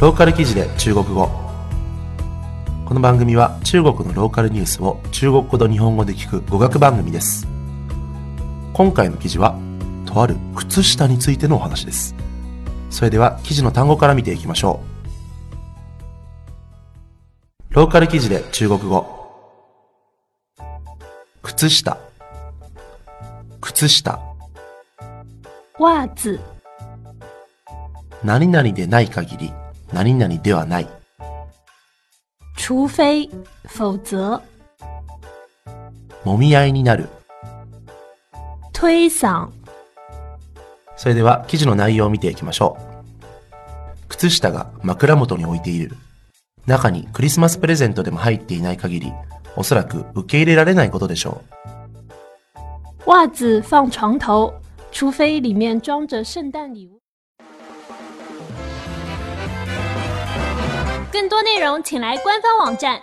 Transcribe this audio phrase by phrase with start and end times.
[0.00, 1.28] ローカル記事で中国語。
[2.86, 7.48] この番組は中国のローカルニュースを中国語と日本語で聞く語学番組です。
[8.74, 9.58] 今回の記事は
[10.06, 12.14] とある靴下についてのお話です。
[12.90, 14.78] それでは記事の単語から見ていきましょ
[17.72, 17.74] う。
[17.74, 19.04] ローカル記事で中国語。
[21.42, 21.98] 靴下。
[23.60, 24.20] 靴下。
[25.80, 26.38] 袜子、
[28.22, 29.52] 何々でない限り
[29.92, 30.88] 何々ではない。
[32.56, 33.30] 除非、
[33.66, 34.42] 否则、
[36.24, 37.08] 揉み合いになる。
[38.72, 39.50] 推搡、
[40.96, 44.06] それでは記事の内容を見ていきましょう。
[44.08, 45.96] 靴下が枕元に置いている。
[46.66, 49.12] 中にクリスマスプレゼントでも入っていない限り
[49.56, 51.42] おそらく受け入れられないことでしょ
[53.06, 54.52] 袜子放床头，
[54.92, 56.97] 除非里面装着圣诞礼物。
[61.18, 63.02] 更多内容请来官方网站